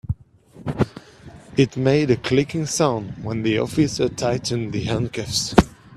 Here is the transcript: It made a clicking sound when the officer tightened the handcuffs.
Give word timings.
It 1.55 1.77
made 1.77 2.09
a 2.09 2.15
clicking 2.17 2.65
sound 2.65 3.23
when 3.23 3.43
the 3.43 3.59
officer 3.59 4.09
tightened 4.09 4.73
the 4.73 4.83
handcuffs. 4.85 5.53